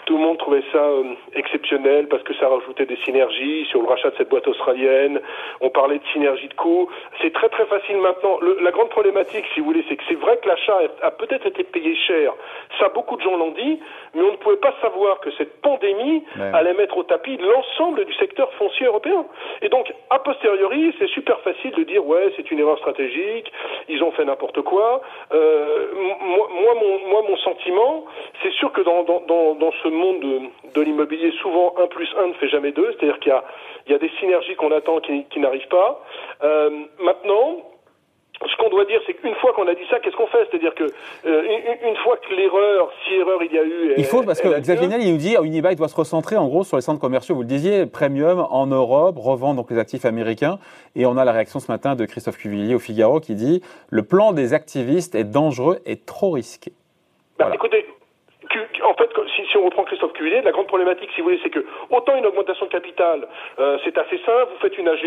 tout 0.06 0.18
le 0.18 0.24
monde 0.24 0.38
trouvait 0.38 0.64
ça 0.72 0.78
euh, 0.78 1.04
exceptionnel 1.34 2.08
parce 2.08 2.24
que 2.24 2.34
ça 2.36 2.48
rajoutait 2.48 2.86
des 2.86 2.98
synergies 2.98 3.66
sur 3.66 3.82
le 3.82 3.88
rachat 3.88 4.12
de 4.12 4.16
cette 4.18 4.30
boîte 4.30 4.48
australienne. 4.48 5.20
On 5.62 5.70
parlait 5.70 6.00
de 6.00 6.06
synergie 6.14 6.48
de 6.48 6.54
coûts. 6.54 6.90
C'est 7.22 7.34
très 7.34 7.50
très 7.50 7.66
facile 7.66 7.98
maintenant. 7.98 8.38
Le, 8.42 8.58
la 8.62 8.72
grande 8.72 8.90
problématique, 8.90 9.46
si 9.54 9.60
vous 9.60 9.68
voulez, 9.68 9.84
c'est 9.90 9.96
que 9.96 10.04
c'est 10.08 10.20
vrai 10.20 10.38
que 10.38 10.48
l'achat 10.48 10.78
a 11.02 11.12
peut-être 11.12 11.46
été 11.46 11.64
payé 11.64 11.96
cher. 11.96 12.34
Ça, 12.80 12.90
beaucoup 12.90 13.18
de 13.18 13.22
gens 13.22 13.36
l'ont 13.38 13.52
dit, 13.52 13.80
mais 14.14 14.22
on 14.22 14.32
ne 14.32 14.38
pouvait 14.38 14.58
pas 14.58 14.74
savoir 14.82 15.20
que 15.20 15.32
cette 15.32 15.62
pandémie 15.62 16.24
allait 16.54 16.74
mettre 16.74 16.98
au 16.98 17.04
tapis 17.04 17.38
l'ensemble 17.38 18.06
du 18.06 18.14
secteur 18.14 18.52
foncier 18.54 18.86
européen. 18.86 19.26
Et 19.62 19.70
donc, 19.70 19.92
a 20.10 20.20
posteriori, 20.20 20.94
c'est 21.00 21.10
super 21.10 21.40
facile 21.42 21.72
de 21.72 21.84
dire 21.84 22.06
ouais, 22.06 22.32
c'est 22.36 22.50
une 22.52 22.60
erreur 22.60 22.78
stratégique, 22.78 23.52
ils 23.90 24.04
ont 24.04 24.12
fait 24.12 24.26
n'importe 24.26 24.62
quoi. 24.62 25.02
Euh, 25.34 25.88
moi, 26.20 26.48
moi, 26.62 26.74
mon, 26.76 27.10
moi, 27.10 27.22
mon 27.28 27.38
sentiment, 27.38 28.06
c'est 28.44 28.52
sûr 28.54 28.72
que 28.72 28.82
dans, 28.82 29.04
dans, 29.04 29.22
dans, 29.28 29.56
dans 29.56 29.72
ce 29.84 29.88
monde 29.96 30.20
de, 30.20 30.40
de 30.74 30.82
l'immobilier, 30.82 31.32
souvent 31.42 31.74
1 31.78 31.88
plus 31.88 32.10
1 32.18 32.28
ne 32.28 32.34
fait 32.34 32.50
jamais 32.50 32.72
2, 32.72 32.94
c'est-à-dire 32.94 33.20
qu'il 33.20 33.34
y 33.88 33.92
y 33.92 33.96
a 33.96 34.00
des 34.00 34.12
synergies 34.20 34.56
qu'on 34.56 34.72
attend 34.72 35.00
qui, 35.00 35.26
qui 35.26 35.40
n'arrivent 35.40 35.68
pas. 35.68 36.02
Euh, 36.44 36.70
maintenant, 37.00 37.62
ce 38.42 38.58
qu'on 38.58 38.70
doit 38.70 38.86
dire, 38.86 39.00
c'est 39.06 39.14
qu'une 39.14 39.36
fois 39.36 39.54
qu'on 39.54 39.68
a 39.68 39.74
dit 39.74 39.86
ça, 39.90 40.00
qu'est-ce 40.00 40.16
qu'on 40.16 40.28
fait? 40.28 40.46
C'est-à-dire 40.50 40.76
que 40.76 40.84
euh, 40.84 41.88
une, 41.88 41.96
fois 41.98 42.18
que 42.18 42.34
l'erreur, 42.34 42.92
si 43.04 43.16
erreur 43.16 43.42
il 43.44 43.54
y 43.54 43.58
a 43.58 43.64
eu, 43.64 43.94
il 43.98 44.04
faut 44.06 44.24
parce 44.24 44.42
que 44.42 44.60
Xavier 44.60 44.88
Niel 44.88 45.02
il 45.02 45.12
nous 45.12 45.18
dit, 45.18 45.36
Unibail 45.42 45.76
doit 45.76 45.88
se 45.88 45.96
recentrer 45.96 46.36
en 46.36 46.48
gros 46.48 46.64
sur 46.64 46.78
les 46.78 46.82
centres 46.82 47.00
commerciaux. 47.00 47.36
Vous 47.36 47.42
le 47.42 47.48
disiez, 47.48 47.86
premium 47.86 48.46
en 48.50 48.68
Europe, 48.68 49.18
revendre 49.18 49.56
donc 49.56 49.72
les 49.72 49.78
actifs 49.78 50.06
américains. 50.06 50.60
Et 50.96 51.06
on 51.06 51.18
a 51.18 51.26
la 51.26 51.32
réaction 51.32 51.60
ce 51.60 51.72
matin 51.72 51.96
de 51.96 52.06
Christophe 52.06 52.38
Cuvillier 52.38 52.76
au 52.76 52.80
Figaro 52.80 53.20
qui 53.20 53.36
dit, 53.36 53.62
le 53.90 54.04
plan 54.04 54.34
des 54.34 54.54
activistes 54.54 55.16
est 55.16 55.24
dangereux 55.24 55.80
et 55.86 55.98
trop 55.98 56.32
risqué. 56.32 56.74
Bah, 57.40 57.50
Écoutez, 57.54 57.86
en 58.86 58.94
fait, 58.94 59.10
si, 59.36 59.58
on 59.58 59.66
reprend 59.66 59.84
Christophe 59.84 60.14
Cuvillier, 60.14 60.42
la 60.42 60.52
grande 60.52 60.68
problématique, 60.68 61.10
si 61.16 61.22
vous 61.22 61.28
voulez, 61.28 61.40
c'est 61.44 61.50
que 61.50 61.66
autant 61.90 62.16
une 62.16 62.26
augmentation 62.26 62.66
de 62.66 62.72
capital, 62.72 63.28
euh, 63.60 63.78
c'est 63.84 63.98
assez 63.98 64.18
simple, 64.20 64.48
vous 64.52 64.60
faites 64.62 64.78
une 64.78 64.88
AGE, 64.88 65.06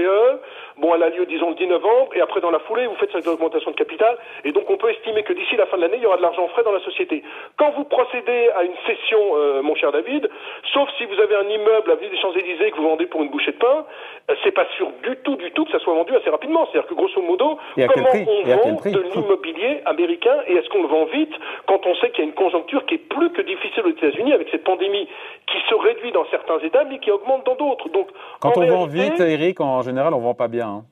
bon, 0.79 0.95
elle 0.95 1.03
a 1.03 1.11
lieu, 1.11 1.27
disons, 1.27 1.51
le 1.51 1.55
10 1.55 1.67
novembre, 1.69 2.15
et 2.15 2.21
après, 2.21 2.41
dans 2.41 2.51
la 2.51 2.59
foulée, 2.61 2.87
vous 2.87 2.97
faites 2.97 3.13
cette 3.13 3.27
augmentation 3.29 3.71
de 3.71 3.77
capital, 3.77 4.19
et 4.45 4.53
donc 4.53 4.69
on 4.69 4.77
peut 4.77 4.91
estimer 4.91 5.23
que 5.23 5.33
d'ici 5.33 5.57
la 5.57 5.67
fin 5.67 5.77
de 5.77 5.83
l'année, 5.83 5.99
il 5.99 6.03
y 6.03 6.07
aura 6.07 6.17
de 6.17 6.23
l'argent 6.23 6.49
frais 6.49 6.65
dans 6.65 6.73
la 6.73 6.81
société. 6.81 7.23
Quand 7.57 7.71
vous 7.71 7.85
procédez 7.85 8.51
à 8.57 8.65
une 8.65 8.77
cession, 8.87 9.19
euh, 9.37 9.63
mon 9.63 9.75
cher 9.75 9.93
David, 9.93 10.29
sauf 10.73 10.89
si 10.99 11.05
vous 11.05 11.21
avez 11.21 11.37
un 11.37 11.49
immeuble 11.49 11.91
à 11.91 11.95
avenue 11.95 12.09
des 12.09 12.19
Champs-Élysées 12.19 12.71
que 12.73 12.77
vous 12.77 12.89
vendez 12.89 13.07
pour 13.07 13.23
une 13.23 13.31
bouchée 13.31 13.53
de 13.53 13.59
pain, 13.59 13.85
euh, 14.31 14.35
c'est 14.43 14.53
pas 14.53 14.67
sûr 14.77 14.91
du 15.03 15.17
tout, 15.19 15.37
du 15.37 15.51
tout 15.53 15.65
que 15.65 15.71
ça 15.71 15.79
soit 15.79 15.95
vendu 15.95 16.15
assez 16.17 16.31
rapidement. 16.31 16.67
C'est-à-dire 16.67 16.89
que 16.89 16.95
grosso 16.95 17.21
modo, 17.23 17.59
comment 17.77 18.11
on 18.13 18.43
vend 18.43 18.91
de 18.91 19.01
l'immobilier 19.15 19.83
américain, 19.85 20.37
et 20.47 20.55
est-ce 20.55 20.69
qu'on 20.69 20.83
le 20.83 20.89
vend 20.89 21.05
vite 21.07 21.35
quand 21.67 21.87
on 21.87 21.95
sait 21.97 22.11
qu'il 22.11 22.25
y 22.25 22.27
a 22.27 22.31
une 22.31 22.35
conjoncture 22.35 22.85
qui 22.87 22.95
est 22.95 23.09
plus 23.09 23.31
que 23.31 23.43
difficile 23.43 23.68
aux 23.85 23.91
États-Unis 23.91 24.33
avec 24.33 24.49
cette 24.51 24.65
pandémie 24.65 25.07
qui 25.47 25.59
se 25.69 25.75
réduit 25.75 26.13
dans 26.13 26.25
certains 26.31 26.59
États 26.61 26.85
mais 26.85 26.99
qui 26.99 27.11
augmente 27.11 27.45
dans 27.47 27.55
d'autres. 27.55 27.89
Donc, 27.91 28.09
quand 28.41 28.57
on 28.57 28.67
vend 28.67 28.87
vite, 28.87 29.21
Eric, 29.21 29.61
en 29.61 29.83
général, 29.83 30.15
on 30.15 30.21
vend 30.21 30.35
pas 30.35 30.49
bien. 30.49 30.69
Hein. 30.69 30.85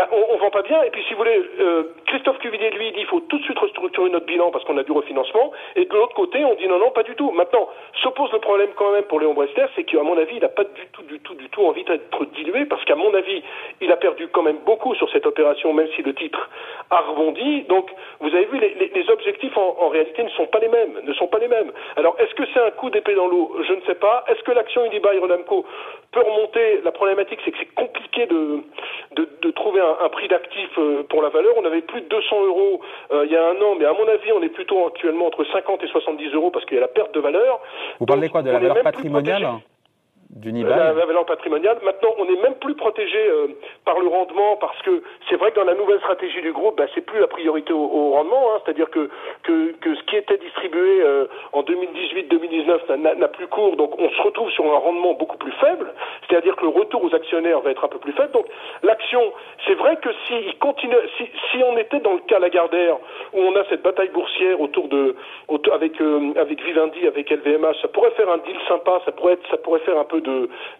Bah, 0.00 0.08
on, 0.12 0.34
on 0.34 0.38
vend 0.38 0.48
pas 0.48 0.62
bien. 0.62 0.82
Et 0.82 0.88
puis, 0.88 1.02
si 1.04 1.12
vous 1.12 1.18
voulez, 1.18 1.38
euh, 1.60 1.82
Christophe 2.06 2.38
Cuvillier, 2.38 2.70
lui, 2.70 2.90
dit 2.92 3.00
il 3.00 3.06
faut 3.06 3.20
tout 3.20 3.36
de 3.36 3.42
suite 3.42 3.58
restructurer 3.58 4.08
notre 4.08 4.24
bilan 4.24 4.50
parce 4.50 4.64
qu'on 4.64 4.78
a 4.78 4.82
du 4.82 4.92
refinancement. 4.92 5.52
Et 5.76 5.84
de 5.84 5.92
l'autre 5.92 6.14
côté, 6.14 6.42
on 6.42 6.54
dit 6.54 6.66
non, 6.68 6.78
non, 6.78 6.90
pas 6.90 7.02
du 7.02 7.14
tout. 7.16 7.30
Maintenant, 7.32 7.68
se 8.02 8.08
pose 8.08 8.32
le 8.32 8.38
problème 8.38 8.70
quand 8.76 8.92
même 8.92 9.04
pour 9.04 9.20
Léon 9.20 9.34
Brester, 9.34 9.66
c'est 9.76 9.84
qu'à 9.84 10.02
mon 10.02 10.16
avis, 10.16 10.36
il 10.36 10.40
n'a 10.40 10.48
pas 10.48 10.64
du 10.64 10.86
tout, 10.92 11.02
du 11.02 11.20
tout, 11.20 11.34
du 11.34 11.50
tout 11.50 11.66
envie 11.66 11.84
d'être 11.84 12.24
dilué 12.32 12.64
parce 12.64 12.82
qu'à 12.86 12.96
mon 12.96 13.12
avis, 13.12 13.42
il 13.82 13.92
a 13.92 13.96
perdu 13.96 14.28
quand 14.28 14.42
même 14.42 14.60
beaucoup 14.64 14.94
sur 14.94 15.10
cette 15.10 15.26
opération, 15.26 15.74
même 15.74 15.88
si 15.94 16.02
le 16.02 16.14
titre 16.14 16.48
a 16.88 17.00
rebondi. 17.00 17.64
Donc, 17.68 17.90
vous 18.20 18.34
avez 18.34 18.46
vu, 18.46 18.58
les, 18.58 19.10
objectifs 19.10 19.56
en, 19.58 19.88
réalité 19.88 20.22
ne 20.22 20.30
sont 20.30 20.46
pas 20.46 20.60
les 20.60 20.68
mêmes, 20.68 20.98
ne 21.04 21.12
sont 21.12 21.26
pas 21.26 21.40
les 21.40 21.48
mêmes. 21.48 21.72
Alors, 21.96 22.16
est-ce 22.20 22.34
que 22.34 22.44
c'est 22.54 22.60
un 22.60 22.70
coup 22.70 22.88
d'épée 22.88 23.14
dans 23.14 23.26
l'eau? 23.26 23.54
Je 23.68 23.74
ne 23.74 23.80
sais 23.82 23.96
pas. 23.96 24.24
Est-ce 24.28 24.42
que 24.44 24.52
l'action 24.52 24.82
Unibail 24.86 25.18
Rodamco 25.18 25.66
peut 26.12 26.20
remonter? 26.20 26.80
La 26.84 26.92
problématique, 26.92 27.40
c'est 27.44 27.50
que 27.50 27.58
c'est 27.58 27.74
compliqué 27.74 28.26
de, 28.26 28.60
de, 29.16 29.28
de 29.42 29.50
trouver 29.50 29.80
un, 29.80 29.89
un 30.04 30.08
prix 30.08 30.28
d'actif 30.28 30.70
euh, 30.78 31.02
pour 31.08 31.22
la 31.22 31.28
valeur. 31.28 31.52
On 31.56 31.64
avait 31.64 31.82
plus 31.82 32.00
de 32.02 32.08
200 32.08 32.44
euros 32.44 32.80
euh, 33.12 33.24
il 33.26 33.32
y 33.32 33.36
a 33.36 33.44
un 33.44 33.60
an, 33.62 33.76
mais 33.78 33.84
à 33.84 33.92
mon 33.92 34.06
avis, 34.08 34.32
on 34.32 34.42
est 34.42 34.48
plutôt 34.48 34.86
actuellement 34.86 35.26
entre 35.26 35.44
50 35.44 35.82
et 35.82 35.88
70 35.88 36.34
euros 36.34 36.50
parce 36.50 36.64
qu'il 36.64 36.74
y 36.74 36.78
a 36.78 36.82
la 36.82 36.88
perte 36.88 37.14
de 37.14 37.20
valeur. 37.20 37.60
Vous 37.98 38.06
parlez 38.06 38.28
quoi 38.28 38.42
de 38.42 38.50
la 38.50 38.58
valeur 38.58 38.82
patrimoniale 38.82 39.46
La, 40.32 40.92
valeur 40.92 41.26
patrimoniale. 41.26 41.78
Maintenant, 41.82 42.10
on 42.18 42.24
n'est 42.24 42.40
même 42.40 42.54
plus 42.54 42.74
protégé 42.74 43.18
euh, 43.18 43.48
par 43.84 43.98
le 43.98 44.06
rendement 44.06 44.56
parce 44.56 44.80
que 44.82 45.02
c'est 45.28 45.34
vrai 45.34 45.50
que 45.50 45.56
dans 45.56 45.64
la 45.64 45.74
nouvelle 45.74 45.98
stratégie 45.98 46.40
du 46.40 46.52
groupe, 46.52 46.78
bah, 46.78 46.86
c'est 46.94 47.00
plus 47.00 47.18
la 47.18 47.26
priorité 47.26 47.72
au, 47.72 48.10
rendement. 48.12 48.54
Hein. 48.54 48.60
C'est-à-dire 48.64 48.88
que, 48.90 49.10
que, 49.42 49.72
que, 49.80 49.94
ce 49.96 50.02
qui 50.04 50.16
était 50.16 50.38
distribué 50.38 51.02
euh, 51.02 51.26
en 51.52 51.62
2018-2019 51.62 53.16
n'a 53.16 53.28
plus 53.28 53.48
cours. 53.48 53.76
Donc, 53.76 53.98
on 53.98 54.08
se 54.08 54.22
retrouve 54.22 54.50
sur 54.52 54.64
un 54.66 54.78
rendement 54.78 55.14
beaucoup 55.14 55.36
plus 55.36 55.52
faible. 55.52 55.92
C'est-à-dire 56.28 56.54
que 56.54 56.62
le 56.62 56.70
retour 56.70 57.02
aux 57.02 57.14
actionnaires 57.14 57.60
va 57.60 57.72
être 57.72 57.84
un 57.84 57.88
peu 57.88 57.98
plus 57.98 58.12
faible. 58.12 58.30
Donc, 58.30 58.46
l'action, 58.84 59.32
c'est 59.66 59.74
vrai 59.74 59.96
que 59.96 60.10
si, 60.26 60.54
continue, 60.60 60.94
si, 61.18 61.24
si 61.50 61.58
on 61.64 61.76
était 61.76 62.00
dans 62.00 62.14
le 62.14 62.20
cas 62.20 62.38
Lagardère 62.38 62.96
où 63.32 63.40
on 63.40 63.56
a 63.56 63.64
cette 63.68 63.82
bataille 63.82 64.10
boursière 64.10 64.60
autour 64.60 64.86
de, 64.88 65.16
avec, 65.72 66.00
euh, 66.00 66.32
avec 66.36 66.62
Vivendi, 66.62 67.04
avec 67.06 67.30
LVMH, 67.30 67.82
ça 67.82 67.88
pourrait 67.88 68.12
faire 68.12 68.30
un 68.30 68.38
deal 68.38 68.56
sympa. 68.68 69.00
Ça 69.04 69.10
pourrait, 69.10 69.32
être, 69.32 69.50
ça 69.50 69.56
pourrait 69.56 69.80
faire 69.80 69.98
un 69.98 70.04
peu 70.04 70.19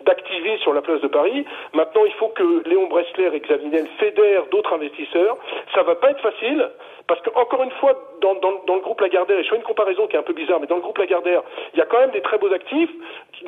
d'activisme 0.04 0.62
sur 0.62 0.72
la 0.72 0.82
place 0.82 1.00
de 1.00 1.08
Paris. 1.08 1.44
Maintenant, 1.74 2.04
il 2.04 2.12
faut 2.14 2.28
que 2.28 2.68
Léon 2.68 2.86
Bressler 2.88 3.30
et 3.32 3.40
Xavier 3.40 3.84
fédèrent 3.98 4.46
d'autres 4.50 4.74
investisseurs. 4.74 5.36
Ça 5.74 5.82
va 5.82 5.94
pas 5.94 6.10
être 6.10 6.20
facile 6.20 6.68
parce 7.10 7.20
que 7.22 7.30
encore 7.34 7.64
une 7.64 7.72
fois, 7.72 7.92
dans, 8.20 8.34
le 8.34 8.80
groupe 8.82 9.00
Lagardère, 9.00 9.36
et 9.36 9.42
je 9.42 9.50
fais 9.50 9.56
une 9.56 9.64
comparaison 9.64 10.06
qui 10.06 10.14
est 10.14 10.18
un 10.20 10.22
peu 10.22 10.32
bizarre, 10.32 10.60
mais 10.60 10.68
dans 10.68 10.76
le 10.76 10.80
groupe 10.80 10.98
Lagardère, 10.98 11.42
il 11.74 11.78
y 11.80 11.82
a 11.82 11.86
quand 11.86 11.98
même 11.98 12.12
des 12.12 12.20
très 12.20 12.38
beaux 12.38 12.52
actifs. 12.52 12.90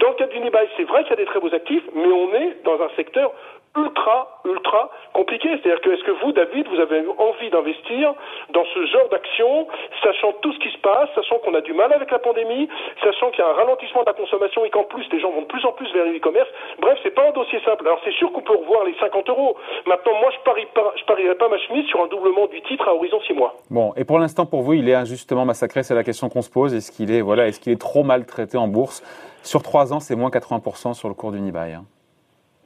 Dans 0.01 0.09
le 0.09 0.15
cas 0.15 0.27
d'Unibail, 0.27 0.69
c'est 0.77 0.83
vrai 0.83 1.03
qu'il 1.03 1.11
y 1.11 1.13
a 1.13 1.17
des 1.17 1.27
très 1.27 1.39
beaux 1.39 1.55
actifs, 1.55 1.85
mais 1.95 2.09
on 2.09 2.35
est 2.35 2.65
dans 2.65 2.83
un 2.83 2.89
secteur 2.97 3.31
ultra, 3.77 4.41
ultra 4.45 4.91
compliqué. 5.13 5.49
C'est-à-dire 5.49 5.81
que 5.81 5.91
est-ce 5.91 6.03
que 6.05 6.11
vous, 6.11 6.33
David, 6.33 6.69
vous 6.69 6.81
avez 6.81 7.05
envie 7.19 7.51
d'investir 7.51 8.15
dans 8.51 8.65
ce 8.65 8.87
genre 8.87 9.09
d'action, 9.09 9.67
sachant 10.03 10.33
tout 10.43 10.53
ce 10.53 10.59
qui 10.59 10.71
se 10.71 10.79
passe, 10.79 11.09
sachant 11.15 11.39
qu'on 11.39 11.55
a 11.55 11.61
du 11.61 11.73
mal 11.73 11.93
avec 11.93 12.11
la 12.11 12.19
pandémie, 12.19 12.69
sachant 13.03 13.31
qu'il 13.31 13.45
y 13.45 13.47
a 13.47 13.51
un 13.51 13.55
ralentissement 13.55 14.03
de 14.03 14.07
la 14.07 14.13
consommation 14.13 14.65
et 14.65 14.71
qu'en 14.71 14.85
plus 14.85 15.07
les 15.13 15.21
gens 15.21 15.31
vont 15.31 15.43
de 15.43 15.47
plus 15.47 15.65
en 15.65 15.73
plus 15.73 15.82
vers 15.93 16.05
l'e-commerce. 16.07 16.49
Bref, 16.81 16.99
c'est 17.03 17.15
pas 17.15 17.29
un 17.29 17.33
dossier 17.33 17.61
simple. 17.65 17.87
Alors 17.87 18.01
c'est 18.05 18.13
sûr 18.13 18.31
qu'on 18.33 18.43
peut 18.43 18.57
revoir 18.57 18.85
les 18.85 18.95
50 19.01 19.29
euros. 19.29 19.57
Maintenant, 19.87 20.13
moi, 20.21 20.31
je 20.31 20.45
parie 20.45 20.67
pas, 20.75 20.93
je 20.97 21.05
parierais 21.05 21.35
pas 21.35 21.49
ma 21.49 21.59
chemise 21.59 21.87
sur 21.87 22.03
un 22.03 22.09
doublement 22.09 22.47
du 22.47 22.61
titre 22.63 22.87
à 22.89 22.95
horizon 22.95 23.21
6 23.27 23.33
mois. 23.35 23.57
Bon, 23.71 23.93
et 23.97 24.05
pour 24.05 24.19
l'instant, 24.19 24.47
pour 24.47 24.63
vous, 24.63 24.75
il 24.75 24.89
est 24.89 24.95
injustement 24.95 25.45
massacré. 25.45 25.83
C'est 25.83 25.95
la 25.95 26.05
question 26.05 26.29
qu'on 26.29 26.43
se 26.43 26.51
pose. 26.51 26.75
Est-ce 26.75 26.93
qu'il 26.93 27.11
est, 27.11 27.21
voilà, 27.21 27.49
est-ce 27.49 27.61
qu'il 27.61 27.73
est 27.73 27.81
trop 27.81 28.05
mal 28.05 28.27
traité 28.27 28.57
en 28.57 28.69
bourse? 28.69 29.03
Sur 29.43 29.63
3 29.63 29.93
ans, 29.93 30.01
c'est 30.01 30.15
moins 30.15 30.31
80% 30.31 30.95
sur 30.95 31.09
le 31.09 31.15
cours 31.15 31.33
d'Unibail. 31.33 31.73
Hein. 31.75 31.85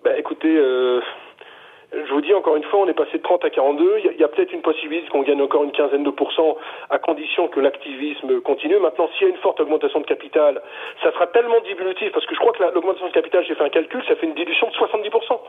Bah, 0.04 0.16
écoutez, 0.18 0.54
euh, 0.56 1.00
vous 2.16 2.22
dis 2.22 2.32
encore 2.32 2.56
une 2.56 2.64
fois, 2.64 2.80
on 2.80 2.88
est 2.88 2.94
passé 2.94 3.18
de 3.18 3.22
30 3.22 3.44
à 3.44 3.50
42. 3.50 3.98
Il 3.98 4.18
y 4.18 4.24
a, 4.24 4.28
peut-être 4.28 4.52
une 4.52 4.62
possibilité 4.62 5.06
qu'on 5.10 5.20
gagne 5.20 5.42
encore 5.42 5.64
une 5.64 5.72
quinzaine 5.72 6.02
de 6.02 6.08
pourcents 6.08 6.56
à 6.88 6.98
condition 6.98 7.46
que 7.48 7.60
l'activisme 7.60 8.40
continue. 8.40 8.78
Maintenant, 8.78 9.10
s'il 9.12 9.26
y 9.26 9.30
a 9.30 9.34
une 9.34 9.40
forte 9.40 9.60
augmentation 9.60 10.00
de 10.00 10.06
capital, 10.06 10.62
ça 11.02 11.12
sera 11.12 11.26
tellement 11.26 11.60
diminutif 11.60 12.12
parce 12.12 12.24
que 12.24 12.34
je 12.34 12.40
crois 12.40 12.54
que 12.54 12.62
l'augmentation 12.74 13.08
de 13.08 13.12
capital, 13.12 13.44
j'ai 13.46 13.54
fait 13.54 13.64
un 13.64 13.68
calcul, 13.68 14.02
ça 14.08 14.16
fait 14.16 14.24
une 14.24 14.34
dilution 14.34 14.66
de 14.68 14.72
70%. 14.72 15.40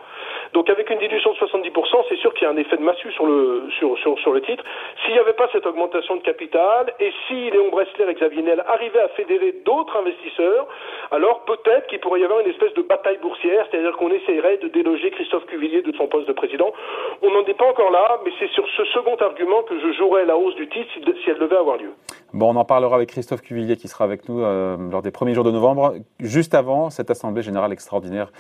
Donc 0.52 0.70
avec 0.70 0.90
une 0.90 1.00
dilution 1.00 1.32
de 1.32 1.38
70%, 1.38 2.06
c'est 2.10 2.18
sûr 2.18 2.34
qu'il 2.34 2.44
y 2.44 2.50
a 2.50 2.54
un 2.54 2.58
effet 2.58 2.76
de 2.76 2.84
massue 2.84 3.14
sur 3.14 3.26
le, 3.26 3.70
sur, 3.80 3.98
sur, 4.00 4.20
sur 4.20 4.34
le 4.34 4.42
titre. 4.42 4.66
S'il 5.06 5.14
n'y 5.14 5.20
avait 5.20 5.40
pas 5.40 5.48
cette 5.54 5.66
augmentation 5.66 6.18
de 6.18 6.22
capital 6.22 6.94
et 7.00 7.14
si 7.30 7.50
Léon 7.50 7.70
Bressler 7.70 8.10
et 8.10 8.14
Xavier 8.14 8.42
Niel 8.42 8.62
arrivaient 8.68 9.00
à 9.00 9.08
fédérer 9.10 9.54
d'autres 9.64 9.96
investisseurs, 9.96 10.68
alors 11.12 11.46
peut-être 11.46 11.88
qu'il 11.88 12.00
pourrait 12.02 12.20
y 12.20 12.26
avoir 12.26 12.42
une 12.42 12.50
espèce 12.50 12.74
de 12.74 12.82
bataille 12.82 13.20
boursière, 13.20 13.66
c'est-à-dire 13.72 13.96
qu'on 13.96 14.12
essayerait 14.12 14.58
de 14.58 14.68
déloger 14.68 15.12
Christophe 15.12 15.46
Cuvillier 15.46 15.82
de 15.82 15.96
son 15.96 16.08
poste 16.08 16.28
de 16.28 16.34
président. 16.58 16.74
On 17.22 17.32
n'en 17.32 17.46
est 17.46 17.58
pas 17.58 17.70
encore 17.70 17.92
là, 17.92 18.20
mais 18.24 18.32
c'est 18.40 18.50
sur 18.52 18.64
ce 18.76 18.86
second 18.86 19.16
argument 19.16 19.64
que 19.64 19.80
je 19.80 19.94
jouerai 19.98 20.26
la 20.26 20.38
hausse 20.38 20.56
du 20.56 20.68
titre 20.70 20.92
si 21.24 21.30
elle 21.30 21.40
devait 21.40 21.58
avoir 21.58 21.78
lieu. 21.78 21.94
Bon, 22.34 22.54
on 22.54 22.56
en 22.56 22.66
parlera 22.66 22.96
avec 22.96 23.10
Christophe 23.10 23.42
Cuvillier 23.42 23.78
qui 23.78 23.88
sera 23.88 24.04
avec 24.04 24.28
nous 24.30 24.42
euh, 24.42 24.78
lors 24.92 25.02
des 25.02 25.12
premiers 25.12 25.34
jours 25.34 25.44
de 25.44 25.52
novembre, 25.52 25.96
juste 26.20 26.54
avant 26.54 26.90
cette 26.90 27.10
Assemblée 27.10 27.42
générale 27.42 27.72
extraordinaire 27.72 28.32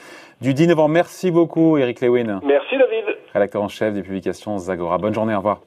du 0.42 0.54
10 0.54 0.68
novembre. 0.68 0.90
Merci 0.90 1.32
beaucoup, 1.32 1.78
Eric 1.78 2.02
Lewin. 2.02 2.40
Merci, 2.44 2.78
David. 2.78 3.18
Rédacteur 3.34 3.62
en 3.62 3.68
chef 3.68 3.94
des 3.94 4.02
publications 4.02 4.58
Zagora. 4.58 4.98
Bonne 4.98 5.14
journée, 5.14 5.34
au 5.34 5.38
revoir. 5.38 5.62